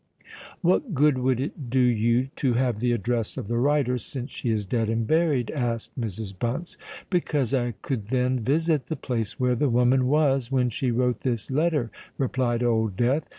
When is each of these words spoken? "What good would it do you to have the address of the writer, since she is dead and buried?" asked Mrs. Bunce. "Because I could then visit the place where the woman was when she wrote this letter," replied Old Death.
"What 0.61 0.95
good 0.95 1.19
would 1.19 1.39
it 1.39 1.69
do 1.69 1.79
you 1.79 2.29
to 2.37 2.53
have 2.53 2.79
the 2.79 2.91
address 2.91 3.37
of 3.37 3.47
the 3.47 3.59
writer, 3.59 3.99
since 3.99 4.31
she 4.31 4.49
is 4.49 4.65
dead 4.65 4.89
and 4.89 5.05
buried?" 5.05 5.51
asked 5.51 5.91
Mrs. 5.95 6.33
Bunce. 6.39 6.75
"Because 7.11 7.53
I 7.53 7.73
could 7.83 8.07
then 8.07 8.39
visit 8.39 8.87
the 8.87 8.95
place 8.95 9.39
where 9.39 9.53
the 9.53 9.69
woman 9.69 10.07
was 10.07 10.51
when 10.51 10.71
she 10.71 10.89
wrote 10.89 11.21
this 11.21 11.51
letter," 11.51 11.91
replied 12.17 12.63
Old 12.63 12.97
Death. 12.97 13.29